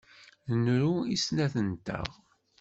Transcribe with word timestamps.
Nru 0.63 0.91
i 1.13 1.15
snat-nteɣ. 1.25 2.07